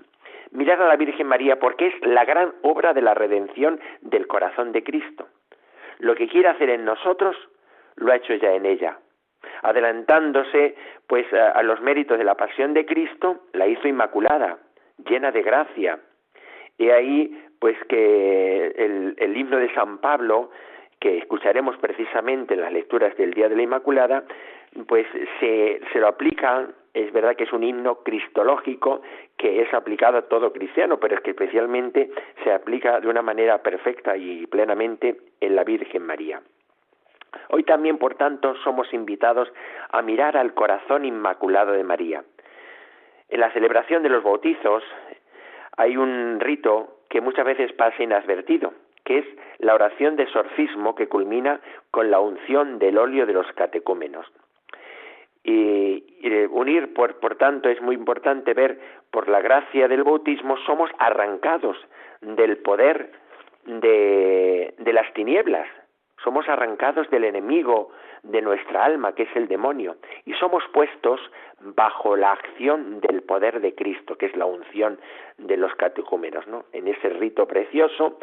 mirar 0.52 0.82
a 0.82 0.88
la 0.88 0.96
Virgen 0.96 1.28
María 1.28 1.60
porque 1.60 1.88
es 1.88 1.94
la 2.02 2.26
gran 2.26 2.54
obra 2.64 2.94
de 2.94 3.02
la 3.02 3.14
redención 3.14 3.80
del 4.02 4.28
corazón 4.28 4.72
de 4.72 4.84
Cristo. 4.84 5.28
Lo 6.00 6.16
que 6.16 6.28
quiere 6.28 6.50
hacer 6.50 6.70
en 6.70 6.86
nosotros, 6.86 7.36
lo 7.96 8.12
ha 8.12 8.16
hecho 8.16 8.34
ya 8.34 8.52
en 8.54 8.66
ella. 8.66 8.98
Adelantándose 9.62 10.76
pues 11.08 11.32
a, 11.34 11.62
los 11.64 11.82
méritos 11.82 12.18
de 12.18 12.24
la 12.24 12.36
pasión 12.36 12.74
de 12.74 12.86
Cristo, 12.86 13.42
la 13.54 13.68
hizo 13.68 13.88
inmaculada, 13.88 14.58
llena 15.06 15.32
de 15.32 15.42
gracia. 15.42 16.00
Y 16.78 16.90
ahí 16.90 17.49
pues 17.60 17.78
que 17.88 18.68
el, 18.68 19.16
el 19.18 19.38
himno 19.38 19.58
de 19.58 19.74
San 19.74 20.00
Pablo, 20.00 20.52
que 21.00 21.18
escucharemos 21.18 21.78
precisamente 21.78 22.54
en 22.54 22.62
las 22.62 22.74
lecturas 22.74 23.16
del 23.18 23.34
Día 23.34 23.50
de 23.50 23.56
la 23.56 23.64
Inmaculada, 23.64 24.24
pues 24.88 25.06
se, 25.40 25.82
se 25.92 26.00
lo 26.00 26.08
aplica 26.08 26.68
es 26.94 27.12
verdad 27.14 27.36
que 27.36 27.44
es 27.44 27.54
un 27.54 27.64
himno 27.64 28.00
cristológico 28.04 29.02
que 29.38 29.62
es 29.62 29.74
aplicado 29.74 30.18
a 30.18 30.22
todo 30.24 30.52
cristiano, 30.52 31.00
pero 31.00 31.16
es 31.16 31.22
que 31.22 31.32
especialmente 31.32 32.10
se 32.44 32.52
aplica 32.52 33.00
de 33.00 33.08
una 33.08 33.22
manera 33.22 33.62
perfecta 33.62 34.18
y 34.18 34.46
plenamente 34.48 35.18
en 35.40 35.56
la 35.56 35.64
Virgen 35.64 36.06
María. 36.06 36.42
Hoy 37.50 37.64
también, 37.64 37.98
por 37.98 38.16
tanto, 38.16 38.56
somos 38.64 38.92
invitados 38.94 39.52
a 39.92 40.02
mirar 40.02 40.36
al 40.36 40.54
corazón 40.54 41.06
inmaculado 41.06 41.74
de 41.74 41.84
María. 41.84 42.24
En 43.30 43.40
la 43.40 43.52
celebración 43.54 44.02
de 44.02 44.10
los 44.10 44.24
bautizos 44.24 44.84
hay 45.78 45.96
un 45.96 46.40
rito 46.40 46.99
que 47.10 47.22
muchas 47.22 47.46
veces 47.46 47.74
pasa 47.74 48.04
inadvertido, 48.04 48.74
que 49.04 49.20
es 49.20 49.26
la 49.58 49.74
oración 49.74 50.16
de 50.16 50.24
exorcismo 50.24 50.96
que 50.96 51.08
culmina 51.08 51.60
con 51.92 52.12
la 52.12 52.20
unción 52.20 52.80
del 52.80 52.98
óleo 52.98 53.26
de 53.26 53.34
los 53.34 53.52
catecúmenos. 53.54 54.26
Y, 55.44 56.04
unir, 56.52 56.94
por, 56.94 57.20
por 57.20 57.36
tanto, 57.36 57.70
es 57.70 57.82
muy 57.82 57.96
importante 57.96 58.54
ver, 58.54 58.80
por 59.10 59.28
la 59.28 59.42
gracia 59.42 59.88
del 59.88 60.04
bautismo, 60.04 60.58
somos 60.66 60.92
arrancados 61.00 61.78
del 62.22 62.58
poder 62.58 63.12
de, 63.66 64.76
de 64.78 64.94
las 64.94 65.12
tinieblas, 65.14 65.68
somos 66.24 66.48
arrancados 66.48 67.10
del 67.10 67.24
enemigo 67.24 67.92
de 68.24 68.42
nuestra 68.42 68.86
alma, 68.86 69.14
que 69.14 69.24
es 69.24 69.36
el 69.36 69.48
demonio, 69.48 69.98
y 70.26 70.34
somos 70.34 70.64
puestos 70.74 71.20
bajo 71.60 72.16
la 72.16 72.32
acción 72.32 73.00
del 73.02 73.22
poder 73.24 73.62
de 73.62 73.76
Cristo, 73.76 74.16
que 74.16 74.28
es 74.28 74.36
la 74.36 74.46
unción 74.46 75.00
de 75.38 75.58
los 75.58 75.74
catecúmenos, 75.76 76.48
¿no? 76.48 76.66
En 76.74 76.88
ese 76.88 77.10
rito 77.10 77.48
precioso, 77.48 78.20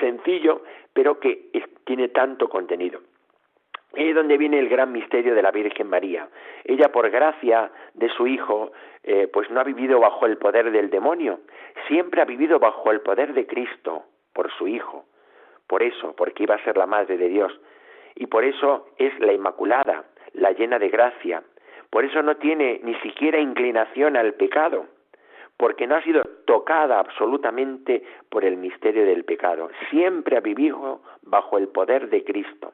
sencillo, 0.00 0.62
pero 0.92 1.18
que 1.18 1.50
tiene 1.84 2.08
tanto 2.08 2.48
contenido. 2.48 3.00
Es 3.94 4.14
donde 4.14 4.36
viene 4.36 4.58
el 4.58 4.68
gran 4.68 4.90
misterio 4.90 5.34
de 5.34 5.42
la 5.42 5.52
Virgen 5.52 5.88
María. 5.88 6.28
Ella, 6.64 6.90
por 6.90 7.08
gracia 7.10 7.70
de 7.94 8.08
su 8.08 8.26
Hijo, 8.26 8.72
eh, 9.04 9.28
pues 9.32 9.50
no 9.50 9.60
ha 9.60 9.64
vivido 9.64 10.00
bajo 10.00 10.26
el 10.26 10.36
poder 10.36 10.72
del 10.72 10.90
demonio, 10.90 11.40
siempre 11.86 12.20
ha 12.20 12.24
vivido 12.24 12.58
bajo 12.58 12.90
el 12.90 13.00
poder 13.02 13.34
de 13.34 13.46
Cristo, 13.46 14.04
por 14.32 14.50
su 14.52 14.66
Hijo. 14.66 15.04
Por 15.66 15.82
eso, 15.82 16.14
porque 16.16 16.42
iba 16.42 16.56
a 16.56 16.64
ser 16.64 16.76
la 16.76 16.86
Madre 16.86 17.16
de 17.16 17.28
Dios. 17.28 17.52
Y 18.16 18.26
por 18.26 18.44
eso 18.44 18.88
es 18.98 19.18
la 19.20 19.32
Inmaculada, 19.32 20.04
la 20.32 20.52
llena 20.52 20.78
de 20.78 20.88
gracia. 20.88 21.42
Por 21.90 22.04
eso 22.04 22.22
no 22.22 22.36
tiene 22.36 22.80
ni 22.82 22.94
siquiera 22.96 23.38
inclinación 23.38 24.16
al 24.16 24.34
pecado, 24.34 24.86
porque 25.56 25.86
no 25.86 25.96
ha 25.96 26.02
sido 26.02 26.22
tocada 26.46 26.98
absolutamente 26.98 28.02
por 28.28 28.44
el 28.44 28.56
misterio 28.56 29.04
del 29.04 29.24
pecado. 29.24 29.70
Siempre 29.90 30.36
ha 30.36 30.40
vivido 30.40 31.02
bajo 31.22 31.58
el 31.58 31.68
poder 31.68 32.08
de 32.08 32.24
Cristo. 32.24 32.72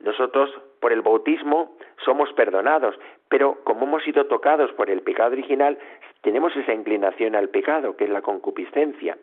Nosotros, 0.00 0.50
por 0.80 0.92
el 0.92 1.02
bautismo, 1.02 1.76
somos 2.04 2.32
perdonados, 2.32 2.98
pero 3.28 3.62
como 3.62 3.84
hemos 3.84 4.02
sido 4.02 4.26
tocados 4.26 4.72
por 4.72 4.90
el 4.90 5.02
pecado 5.02 5.32
original, 5.32 5.78
tenemos 6.22 6.56
esa 6.56 6.72
inclinación 6.72 7.36
al 7.36 7.50
pecado, 7.50 7.96
que 7.96 8.04
es 8.04 8.10
la 8.10 8.22
concupiscencia, 8.22 9.16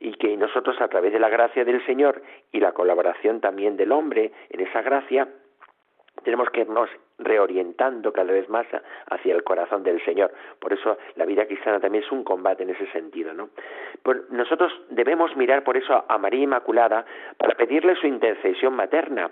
y 0.00 0.12
que 0.14 0.36
nosotros, 0.36 0.80
a 0.80 0.88
través 0.88 1.12
de 1.12 1.20
la 1.20 1.28
gracia 1.28 1.64
del 1.64 1.84
Señor 1.86 2.22
y 2.50 2.60
la 2.60 2.72
colaboración 2.72 3.40
también 3.40 3.76
del 3.76 3.92
hombre 3.92 4.32
en 4.50 4.60
esa 4.60 4.82
gracia, 4.82 5.28
tenemos 6.24 6.50
que 6.50 6.60
irnos 6.60 6.88
reorientando 7.18 8.12
cada 8.12 8.32
vez 8.32 8.48
más 8.48 8.66
hacia 9.10 9.34
el 9.34 9.44
corazón 9.44 9.82
del 9.82 10.04
Señor. 10.04 10.32
Por 10.58 10.72
eso 10.72 10.98
la 11.16 11.24
vida 11.24 11.46
cristiana 11.46 11.80
también 11.80 12.04
es 12.04 12.12
un 12.12 12.24
combate 12.24 12.62
en 12.62 12.70
ese 12.70 12.86
sentido, 12.92 13.32
¿no? 13.32 13.50
nosotros 14.30 14.72
debemos 14.90 15.36
mirar 15.36 15.62
por 15.62 15.76
eso 15.76 16.04
a 16.08 16.18
María 16.18 16.42
Inmaculada 16.42 17.04
para 17.36 17.54
pedirle 17.54 17.94
su 17.96 18.06
intercesión 18.06 18.74
materna, 18.74 19.30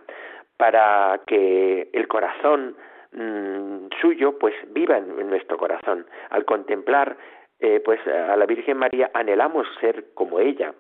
para 0.57 1.21
que 1.27 1.89
el 1.93 2.07
corazón 2.07 2.77
mm, 3.13 3.87
suyo 4.01 4.39
pues 4.39 4.55
viva 4.69 4.99
en, 4.99 5.29
nuestro 5.29 5.57
corazón. 5.57 6.07
Al 6.29 6.45
contemplar 6.45 7.17
eh, 7.61 7.81
pues 7.85 8.01
a 8.07 8.37
la 8.37 8.47
Virgen 8.47 8.79
María 8.79 9.11
anhelamos 9.15 9.67
ser 9.81 10.13
como 10.15 10.41
ella 10.41 10.75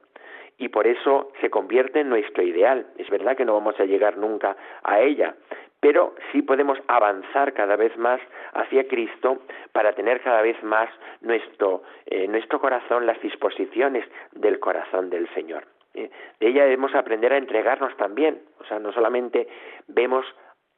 y 0.61 0.69
por 0.69 0.87
eso 0.87 1.33
se 1.41 1.49
convierte 1.49 2.01
en 2.01 2.11
nuestro 2.11 2.43
ideal. 2.43 2.87
Es 2.99 3.09
verdad 3.09 3.37
que 3.37 3.47
no 3.47 3.55
vamos 3.55 3.81
a 3.81 3.87
llegar 3.87 4.19
nunca 4.19 4.57
a 4.83 5.01
ella, 5.01 5.35
pero 5.81 6.15
sí 6.31 6.43
podemos 6.43 6.79
avanzar 6.87 7.55
cada 7.55 7.77
vez 7.77 7.97
más 7.97 8.21
hacia 8.53 8.87
Cristo 8.87 9.39
para 9.73 9.95
tener 9.95 10.21
cada 10.21 10.43
vez 10.43 10.63
más 10.63 10.91
nuestro, 11.23 11.83
eh, 12.05 12.29
nuestro 12.29 12.61
corazón, 12.61 13.07
las 13.07 13.21
disposiciones 13.23 14.05
del 14.33 14.61
corazón 14.61 15.09
del 15.09 15.29
Señor. 15.35 15.65
Eh, 15.95 16.11
de 16.39 16.47
ella 16.47 16.65
debemos 16.65 16.95
aprender 16.95 17.33
a 17.33 17.39
entregarnos 17.39 17.97
también, 17.97 18.43
o 18.61 18.65
sea, 18.65 18.79
no 18.79 18.93
solamente 18.93 19.49
vemos 19.89 20.27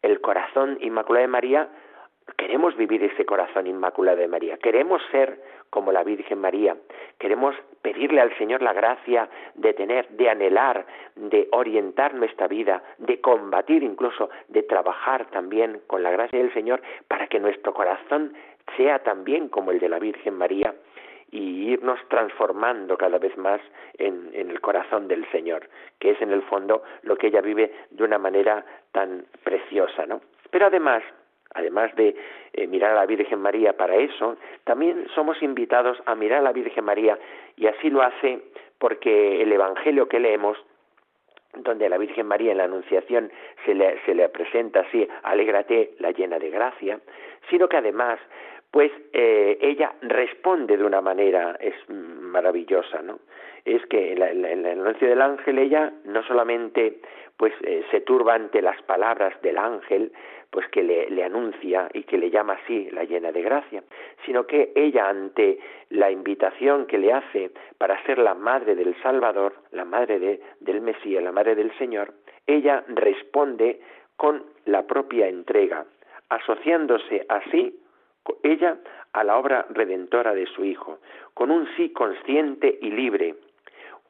el 0.01 0.21
corazón 0.21 0.79
inmaculado 0.81 1.23
de 1.23 1.29
María, 1.29 1.69
queremos 2.37 2.77
vivir 2.77 3.03
ese 3.05 3.25
corazón 3.25 3.67
inmaculado 3.67 4.19
de 4.19 4.29
María, 4.29 4.57
queremos 4.59 5.03
ser 5.11 5.41
como 5.71 5.91
la 5.91 6.05
Virgen 6.05 6.39
María, 6.39 6.77
queremos 7.19 7.55
pedirle 7.81 8.21
al 8.21 8.37
Señor 8.37 8.63
la 8.63 8.73
gracia 8.73 9.29
de 9.55 9.73
tener, 9.73 10.09
de 10.11 10.29
anhelar, 10.29 10.85
de 11.17 11.49
orientar 11.53 12.15
nuestra 12.15 12.47
vida, 12.47 12.83
de 12.99 13.21
combatir 13.21 13.83
incluso, 13.83 14.29
de 14.49 14.63
trabajar 14.65 15.31
también 15.31 15.81
con 15.87 16.03
la 16.03 16.11
gracia 16.11 16.39
del 16.39 16.53
Señor 16.53 16.83
para 17.09 17.27
que 17.27 17.41
nuestro 17.41 17.73
corazón 17.73 18.35
sea 18.77 18.99
también 19.01 19.49
como 19.49 19.71
el 19.71 19.81
de 19.81 19.89
la 19.89 19.99
Virgen 19.99 20.35
María 20.35 20.75
y 21.31 21.73
irnos 21.73 21.99
transformando 22.09 22.97
cada 22.99 23.19
vez 23.19 23.37
más 23.39 23.61
en, 23.99 24.31
el 24.35 24.61
corazón 24.61 25.09
del 25.09 25.29
Señor, 25.31 25.69
que 25.99 26.11
es 26.11 26.21
en 26.21 26.31
el 26.31 26.43
fondo 26.43 26.83
lo 27.03 27.17
que 27.17 27.29
ella 27.29 27.41
vive 27.41 27.73
de 27.91 28.05
una 28.05 28.19
manera 28.19 28.65
tan 28.93 29.25
preciosa, 29.43 30.05
¿no? 30.07 30.21
Pero 30.51 30.67
además, 30.67 31.03
además 31.55 31.95
de 31.97 32.15
eh, 32.53 32.67
mirar 32.67 32.93
a 32.93 33.01
la 33.01 33.07
Virgen 33.07 33.41
María 33.41 33.77
para 33.77 33.97
eso, 33.97 34.37
también 34.65 35.07
somos 35.15 35.43
invitados 35.43 35.99
a 36.07 36.15
mirar 36.15 36.41
a 36.41 36.43
la 36.43 36.53
Virgen 36.53 36.85
María 36.85 37.19
y 37.57 37.67
así 37.67 37.91
lo 37.91 38.03
hace 38.03 38.41
porque 38.79 39.43
el 39.43 39.53
Evangelio 39.53 40.09
que 40.09 40.21
leemos 40.21 40.59
donde 41.55 41.87
a 41.87 41.89
la 41.89 41.99
Virgen 41.99 42.27
María 42.27 42.53
en 42.53 42.59
la 42.59 42.65
Anunciación 42.65 43.31
se 43.65 43.75
le, 43.75 44.01
se 44.05 44.15
le 44.15 44.29
presenta 44.31 44.81
así, 44.81 45.07
alégrate 45.23 45.93
la 45.99 46.11
llena 46.11 46.39
de 46.39 46.51
gracia, 46.51 46.99
sino 47.51 47.69
que 47.69 47.77
además, 47.77 48.19
pues 48.73 48.91
eh, 49.13 49.59
ella 49.61 49.93
responde 50.01 50.79
de 50.79 50.85
una 50.85 51.03
manera 51.03 51.57
es 51.61 51.75
maravillosa, 51.89 53.03
¿no? 53.03 53.21
Es 53.67 53.85
que 53.87 54.15
en, 54.15 54.23
el 54.45 54.67
anuncio 54.67 55.09
del 55.09 55.21
ángel 55.21 55.59
ella 55.59 55.93
no 56.05 56.25
solamente 56.25 57.01
pues 57.37 57.53
eh, 57.65 57.85
se 57.91 58.01
turba 58.01 58.35
ante 58.35 58.63
las 58.63 58.81
palabras 58.83 59.35
del 59.43 59.59
ángel, 59.59 60.13
pues 60.51 60.67
que 60.69 60.83
le, 60.83 61.23
anuncia 61.23 61.89
y 61.93 62.05
que 62.05 62.17
le 62.17 62.31
llama 62.31 62.55
así 62.63 62.91
la 62.91 63.05
llena 63.05 63.31
de 63.31 63.43
gracia, 63.43 63.83
sino 64.25 64.47
que 64.47 64.73
ella 64.75 65.09
ante 65.09 65.59
la 65.91 66.11
invitación 66.11 66.87
que 66.87 66.99
le 66.99 67.13
hace 67.13 67.51
para 67.77 68.03
ser 68.05 68.19
la 68.19 68.35
madre 68.35 68.75
del 68.75 68.95
Salvador, 69.03 69.55
la 69.71 69.85
madre 69.85 70.19
de, 70.19 70.41
del 70.61 70.81
Mesías, 70.81 71.23
la 71.23 71.33
madre 71.33 71.55
del 71.55 71.77
Señor, 71.77 72.15
ella 72.47 72.85
responde 72.89 73.81
con 74.17 74.45
la 74.65 74.87
propia 74.87 75.29
entrega, 75.29 75.85
asociándose 76.31 77.27
así 77.29 77.82
ella 78.43 78.79
a 79.13 79.25
la 79.25 79.37
obra 79.37 79.67
redentora 79.71 80.35
de 80.35 80.47
su 80.47 80.65
Hijo, 80.65 80.99
con 81.35 81.51
un 81.51 81.69
sí 81.77 81.91
consciente 81.91 82.79
y 82.81 82.91
libre, 82.91 83.35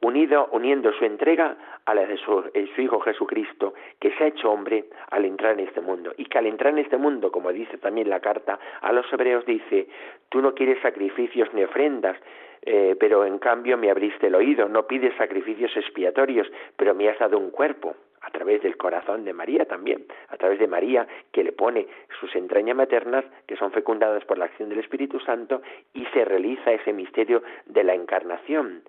unido, 0.01 0.49
uniendo 0.51 0.91
su 0.93 1.05
entrega 1.05 1.55
a 1.85 1.93
la 1.93 2.05
de 2.05 2.17
su, 2.17 2.43
Hijo 2.77 2.99
Jesucristo, 2.99 3.73
que 3.99 4.11
se 4.11 4.23
ha 4.23 4.27
hecho 4.27 4.51
hombre 4.51 4.85
al 5.09 5.25
entrar 5.25 5.53
en 5.53 5.67
este 5.67 5.81
mundo. 5.81 6.13
Y 6.17 6.25
que 6.25 6.37
al 6.37 6.45
entrar 6.45 6.73
en 6.73 6.79
este 6.79 6.97
mundo, 6.97 7.31
como 7.31 7.51
dice 7.51 7.77
también 7.77 8.09
la 8.09 8.19
carta 8.19 8.59
a 8.81 8.91
los 8.91 9.11
hebreos, 9.11 9.45
dice, 9.45 9.87
tú 10.29 10.41
no 10.41 10.53
quieres 10.53 10.81
sacrificios 10.81 11.49
ni 11.53 11.63
ofrendas, 11.63 12.17
eh, 12.65 12.95
pero 12.99 13.25
en 13.25 13.39
cambio 13.39 13.77
me 13.77 13.89
abriste 13.89 14.27
el 14.27 14.35
oído, 14.35 14.67
no 14.67 14.87
pides 14.87 15.15
sacrificios 15.17 15.75
expiatorios, 15.75 16.47
pero 16.77 16.93
me 16.93 17.09
has 17.09 17.19
dado 17.19 17.37
un 17.37 17.51
cuerpo 17.51 17.95
a 18.23 18.31
través 18.31 18.61
del 18.61 18.77
corazón 18.77 19.25
de 19.25 19.33
María 19.33 19.65
también, 19.65 20.05
a 20.29 20.37
través 20.37 20.59
de 20.59 20.67
María 20.67 21.07
que 21.31 21.43
le 21.43 21.51
pone 21.51 21.87
sus 22.19 22.35
entrañas 22.35 22.75
maternas 22.75 23.25
que 23.47 23.55
son 23.55 23.71
fecundadas 23.71 24.25
por 24.25 24.37
la 24.37 24.45
acción 24.45 24.69
del 24.69 24.79
Espíritu 24.79 25.19
Santo 25.19 25.61
y 25.93 26.05
se 26.07 26.25
realiza 26.25 26.71
ese 26.71 26.93
misterio 26.93 27.43
de 27.65 27.83
la 27.83 27.93
encarnación, 27.93 28.83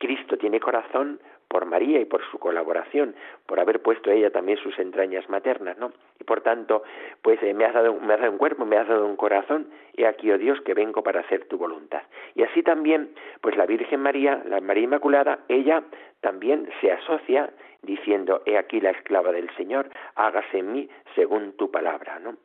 Cristo 0.00 0.38
tiene 0.38 0.60
corazón 0.60 1.20
por 1.46 1.66
María 1.66 2.00
y 2.00 2.04
por 2.04 2.22
su 2.30 2.38
colaboración, 2.38 3.14
por 3.44 3.60
haber 3.60 3.82
puesto 3.82 4.10
ella 4.10 4.30
también 4.30 4.56
sus 4.58 4.78
entrañas 4.78 5.28
maternas, 5.28 5.76
¿no? 5.78 5.92
Y 6.18 6.24
por 6.24 6.40
tanto, 6.42 6.84
pues 7.22 7.42
eh, 7.42 7.52
me, 7.52 7.64
has 7.64 7.74
dado, 7.74 7.94
me 7.94 8.14
has 8.14 8.20
dado 8.20 8.32
un 8.32 8.38
cuerpo, 8.38 8.64
me 8.64 8.76
has 8.76 8.86
dado 8.88 9.04
un 9.04 9.16
corazón, 9.16 9.66
y 9.94 10.04
aquí, 10.04 10.30
oh 10.30 10.38
Dios, 10.38 10.60
que 10.62 10.74
vengo 10.74 11.02
para 11.02 11.20
hacer 11.20 11.46
tu 11.46 11.58
voluntad. 11.58 12.02
Y 12.36 12.44
así 12.44 12.62
también, 12.62 13.10
pues 13.40 13.56
la 13.56 13.66
Virgen 13.66 14.00
María, 14.00 14.40
la 14.46 14.60
María 14.60 14.84
Inmaculada, 14.84 15.40
ella 15.48 15.82
también 16.20 16.68
se 16.80 16.92
asocia 16.92 17.50
diciendo, 17.82 18.42
he 18.46 18.58
aquí 18.58 18.80
la 18.80 18.90
esclava 18.90 19.32
del 19.32 19.54
Señor, 19.56 19.88
hágase 20.14 20.58
en 20.58 20.72
mí 20.72 20.88
según 21.14 21.52
tu 21.56 21.70
palabra, 21.70 22.18
¿no? 22.18 22.36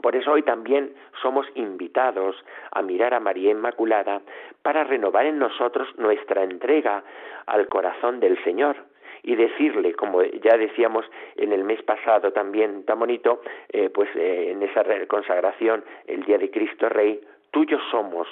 Por 0.00 0.16
eso 0.16 0.32
hoy 0.32 0.42
también 0.42 0.94
somos 1.20 1.46
invitados 1.54 2.34
a 2.70 2.80
mirar 2.80 3.12
a 3.12 3.20
María 3.20 3.50
Inmaculada 3.50 4.22
para 4.62 4.84
renovar 4.84 5.26
en 5.26 5.38
nosotros 5.38 5.88
nuestra 5.98 6.42
entrega 6.42 7.04
al 7.46 7.68
corazón 7.68 8.18
del 8.18 8.42
Señor 8.42 8.76
y 9.22 9.36
decirle, 9.36 9.94
como 9.94 10.22
ya 10.22 10.56
decíamos 10.56 11.04
en 11.36 11.52
el 11.52 11.62
mes 11.62 11.82
pasado 11.82 12.32
también 12.32 12.84
tan 12.84 12.98
bonito, 12.98 13.42
eh, 13.68 13.90
pues 13.90 14.08
eh, 14.16 14.50
en 14.50 14.62
esa 14.62 14.82
consagración, 15.06 15.84
el 16.06 16.24
día 16.24 16.38
de 16.38 16.50
Cristo 16.50 16.88
Rey, 16.88 17.20
tuyos 17.50 17.82
somos, 17.90 18.26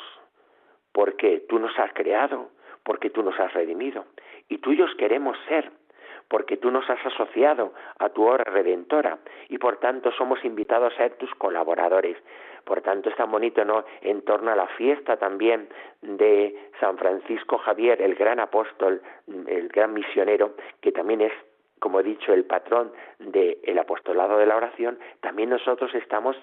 porque 0.92 1.44
tú 1.48 1.58
nos 1.58 1.78
has 1.78 1.92
creado, 1.92 2.48
porque 2.82 3.10
tú 3.10 3.22
nos 3.22 3.38
has 3.38 3.52
redimido, 3.52 4.06
y 4.48 4.58
tuyos 4.58 4.92
queremos 4.96 5.38
ser 5.46 5.70
porque 6.30 6.56
tú 6.56 6.70
nos 6.70 6.88
has 6.88 7.04
asociado 7.04 7.74
a 7.98 8.08
tu 8.08 8.24
obra 8.24 8.44
redentora 8.44 9.18
y 9.48 9.58
por 9.58 9.78
tanto 9.78 10.12
somos 10.12 10.42
invitados 10.44 10.94
a 10.94 10.96
ser 10.96 11.16
tus 11.16 11.34
colaboradores. 11.34 12.16
Por 12.64 12.82
tanto 12.82 13.10
es 13.10 13.16
tan 13.16 13.30
bonito, 13.32 13.64
¿no? 13.64 13.84
En 14.00 14.22
torno 14.22 14.52
a 14.52 14.56
la 14.56 14.68
fiesta 14.68 15.16
también 15.16 15.68
de 16.02 16.70
San 16.78 16.96
Francisco 16.98 17.58
Javier, 17.58 18.00
el 18.00 18.14
gran 18.14 18.38
apóstol, 18.38 19.02
el 19.26 19.68
gran 19.68 19.92
misionero, 19.92 20.54
que 20.80 20.92
también 20.92 21.22
es 21.22 21.32
como 21.80 21.98
he 21.98 22.02
dicho, 22.02 22.32
el 22.32 22.44
patrón 22.44 22.92
del 23.18 23.78
apostolado 23.78 24.36
de 24.36 24.46
la 24.46 24.56
oración, 24.56 24.98
también 25.20 25.48
nosotros 25.48 25.92
estamos 25.94 26.36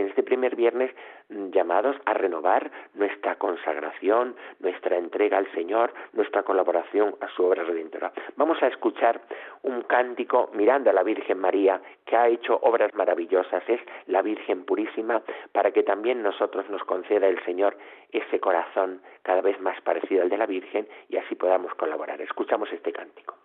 en 0.00 0.08
este 0.08 0.22
primer 0.22 0.56
viernes 0.56 0.90
mm, 1.28 1.50
llamados 1.50 1.96
a 2.04 2.14
renovar 2.14 2.70
nuestra 2.94 3.36
consagración, 3.36 4.34
nuestra 4.60 4.96
entrega 4.96 5.38
al 5.38 5.50
Señor, 5.52 5.92
nuestra 6.12 6.42
colaboración 6.42 7.14
a 7.20 7.28
su 7.28 7.44
obra 7.44 7.62
redentora. 7.64 8.12
Vamos 8.36 8.62
a 8.62 8.68
escuchar 8.68 9.20
un 9.62 9.82
cántico 9.82 10.50
mirando 10.54 10.90
a 10.90 10.92
la 10.92 11.02
Virgen 11.02 11.38
María 11.38 11.80
que 12.04 12.16
ha 12.16 12.28
hecho 12.28 12.58
obras 12.62 12.92
maravillosas, 12.94 13.62
es 13.68 13.80
la 14.06 14.22
Virgen 14.22 14.64
Purísima, 14.64 15.22
para 15.52 15.70
que 15.70 15.82
también 15.82 16.22
nosotros 16.22 16.68
nos 16.70 16.82
conceda 16.84 17.28
el 17.28 17.42
Señor 17.44 17.76
ese 18.10 18.40
corazón 18.40 19.00
cada 19.22 19.40
vez 19.40 19.60
más 19.60 19.80
parecido 19.82 20.22
al 20.22 20.28
de 20.28 20.38
la 20.38 20.46
Virgen 20.46 20.88
y 21.08 21.16
así 21.16 21.34
podamos 21.34 21.74
colaborar. 21.74 22.20
Escuchamos 22.20 22.70
este 22.72 22.92
cántico. 22.92 23.43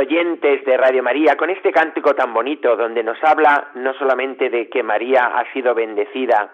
Oyentes 0.00 0.64
de 0.64 0.76
Radio 0.78 1.02
María, 1.02 1.36
con 1.36 1.50
este 1.50 1.70
cántico 1.70 2.14
tan 2.14 2.32
bonito 2.32 2.74
donde 2.74 3.02
nos 3.02 3.22
habla 3.22 3.68
no 3.74 3.92
solamente 3.94 4.48
de 4.48 4.70
que 4.70 4.82
María 4.82 5.26
ha 5.26 5.52
sido 5.52 5.74
bendecida, 5.74 6.50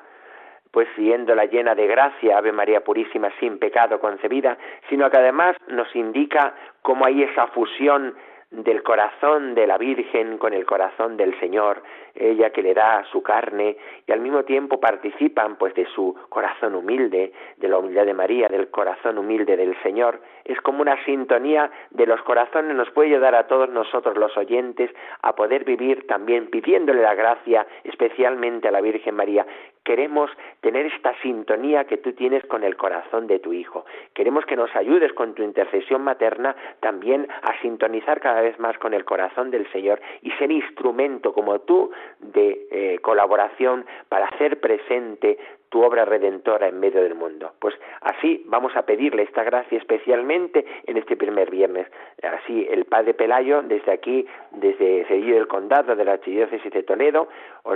pues 0.72 0.88
siéndola 0.96 1.44
llena 1.44 1.76
de 1.76 1.86
gracia, 1.86 2.38
Ave 2.38 2.50
María 2.50 2.80
Purísima, 2.80 3.30
sin 3.38 3.60
pecado 3.60 4.00
concebida, 4.00 4.58
sino 4.88 5.08
que 5.10 5.18
además 5.18 5.56
nos 5.68 5.94
indica 5.94 6.54
cómo 6.82 7.06
hay 7.06 7.22
esa 7.22 7.46
fusión 7.48 8.16
del 8.50 8.82
corazón 8.82 9.54
de 9.54 9.66
la 9.66 9.76
Virgen 9.76 10.38
con 10.38 10.52
el 10.52 10.64
corazón 10.64 11.16
del 11.16 11.38
Señor, 11.40 11.82
ella 12.14 12.50
que 12.50 12.62
le 12.62 12.74
da 12.74 13.04
su 13.10 13.22
carne 13.22 13.76
y 14.06 14.12
al 14.12 14.20
mismo 14.20 14.44
tiempo 14.44 14.78
participan 14.78 15.56
pues 15.56 15.74
de 15.74 15.86
su 15.86 16.14
corazón 16.28 16.74
humilde, 16.74 17.32
de 17.56 17.68
la 17.68 17.78
humildad 17.78 18.06
de 18.06 18.14
María, 18.14 18.48
del 18.48 18.70
corazón 18.70 19.18
humilde 19.18 19.56
del 19.56 19.76
Señor. 19.82 20.20
Es 20.44 20.60
como 20.60 20.80
una 20.80 21.02
sintonía 21.04 21.70
de 21.90 22.06
los 22.06 22.22
corazones, 22.22 22.76
nos 22.76 22.90
puede 22.90 23.10
ayudar 23.10 23.34
a 23.34 23.46
todos 23.46 23.68
nosotros 23.68 24.16
los 24.16 24.36
oyentes 24.36 24.90
a 25.22 25.34
poder 25.34 25.64
vivir 25.64 26.06
también 26.06 26.48
pidiéndole 26.48 27.02
la 27.02 27.14
gracia, 27.14 27.66
especialmente 27.84 28.68
a 28.68 28.70
la 28.70 28.80
Virgen 28.80 29.16
María. 29.16 29.44
Queremos 29.86 30.28
tener 30.62 30.86
esta 30.86 31.14
sintonía 31.22 31.84
que 31.84 31.96
tú 31.96 32.12
tienes 32.12 32.44
con 32.46 32.64
el 32.64 32.76
corazón 32.76 33.28
de 33.28 33.38
tu 33.38 33.52
Hijo. 33.52 33.86
Queremos 34.14 34.44
que 34.44 34.56
nos 34.56 34.74
ayudes 34.74 35.12
con 35.12 35.32
tu 35.34 35.44
intercesión 35.44 36.02
materna 36.02 36.56
también 36.80 37.28
a 37.42 37.56
sintonizar 37.62 38.18
cada 38.18 38.40
vez 38.40 38.58
más 38.58 38.76
con 38.78 38.94
el 38.94 39.04
corazón 39.04 39.52
del 39.52 39.70
Señor 39.70 40.00
y 40.22 40.32
ser 40.32 40.50
instrumento 40.50 41.32
como 41.32 41.60
tú 41.60 41.92
de 42.18 42.66
eh, 42.72 42.98
colaboración 43.00 43.86
para 44.08 44.26
hacer 44.26 44.58
presente 44.58 45.38
tu 45.76 45.82
obra 45.84 46.06
redentora 46.06 46.68
en 46.68 46.80
medio 46.80 47.02
del 47.02 47.14
mundo. 47.14 47.52
Pues 47.58 47.74
así 48.00 48.42
vamos 48.46 48.74
a 48.76 48.86
pedirle 48.86 49.24
esta 49.24 49.44
gracia 49.44 49.76
especialmente 49.76 50.64
en 50.86 50.96
este 50.96 51.18
primer 51.18 51.50
viernes. 51.50 51.86
Así 52.22 52.66
el 52.70 52.86
Padre 52.86 53.12
Pelayo, 53.12 53.60
desde 53.60 53.92
aquí, 53.92 54.26
desde 54.52 55.06
Sevilla 55.06 55.34
del 55.34 55.48
Condado 55.48 55.94
de 55.94 56.02
la 56.02 56.12
Archidiócesis 56.12 56.72
de 56.72 56.82
Toledo, 56.82 57.28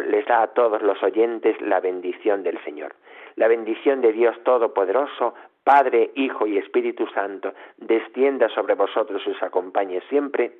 les 0.06 0.24
da 0.24 0.40
a 0.40 0.46
todos 0.46 0.80
los 0.80 1.02
oyentes 1.02 1.60
la 1.60 1.78
bendición 1.80 2.42
del 2.42 2.58
Señor. 2.64 2.94
La 3.36 3.48
bendición 3.48 4.00
de 4.00 4.12
Dios 4.12 4.34
Todopoderoso, 4.44 5.34
Padre, 5.62 6.10
Hijo 6.14 6.46
y 6.46 6.56
Espíritu 6.56 7.06
Santo, 7.08 7.52
descienda 7.76 8.48
sobre 8.48 8.76
vosotros 8.76 9.20
y 9.26 9.30
os 9.32 9.42
acompañe 9.42 10.00
siempre. 10.08 10.52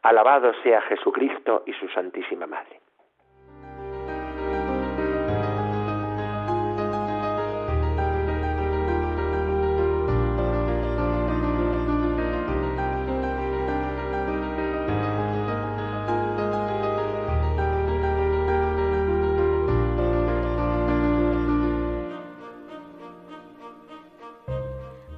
Alabado 0.00 0.54
sea 0.62 0.80
Jesucristo 0.80 1.62
y 1.66 1.74
su 1.74 1.88
Santísima 1.88 2.46
Madre. 2.46 2.85